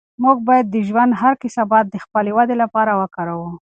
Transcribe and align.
موږ 0.23 0.37
باید 0.47 0.65
د 0.69 0.75
ژوند 0.87 1.11
هر 1.21 1.33
کثافت 1.43 1.85
د 1.89 1.95
خپلې 2.03 2.31
ودې 2.37 2.55
لپاره 2.63 2.91
وکاروو. 3.01 3.49